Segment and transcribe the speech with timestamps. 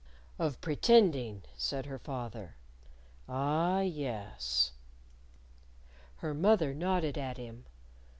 [0.39, 2.55] "Of pretending," said her father.
[3.29, 4.71] "Ah, yes."
[6.15, 7.65] Her mother nodded at him.